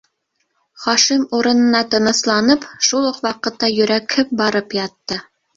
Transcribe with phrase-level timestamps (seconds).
[0.85, 5.25] Хашим урынына тынысланып, шул уҡ ваҡытта йөрәкһеп барып ятты.